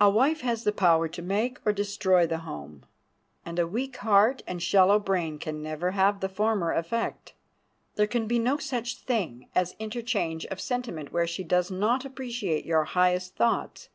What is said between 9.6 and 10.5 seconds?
interchange